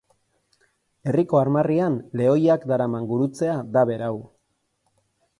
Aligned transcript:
Herriko 1.09 1.39
armarrian 1.41 1.97
lehoiak 2.21 2.65
daraman 2.71 3.05
gurutzea 3.11 3.57
da 3.77 3.83
berau. 3.91 4.13